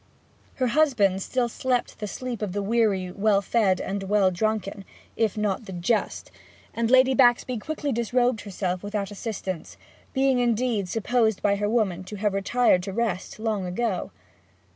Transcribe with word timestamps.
Her 0.55 0.65
husband 0.69 1.21
still 1.21 1.47
slept 1.47 1.99
the 1.99 2.07
sleep 2.07 2.41
of 2.41 2.53
the 2.53 2.63
weary, 2.63 3.11
well 3.11 3.39
fed, 3.43 3.79
and 3.79 4.01
well 4.01 4.31
drunken, 4.31 4.83
if 5.15 5.37
not 5.37 5.59
of 5.59 5.65
the 5.67 5.73
just; 5.73 6.31
and 6.73 6.89
Lady 6.89 7.13
Baxby 7.13 7.59
quickly 7.59 7.91
disrobed 7.91 8.41
herself 8.41 8.81
without 8.81 9.11
assistance 9.11 9.77
being, 10.11 10.39
indeed, 10.39 10.89
supposed 10.89 11.43
by 11.43 11.55
her 11.57 11.69
woman 11.69 12.03
to 12.05 12.15
have 12.15 12.33
retired 12.33 12.81
to 12.81 12.91
rest 12.91 13.37
long 13.37 13.67
ago. 13.67 14.09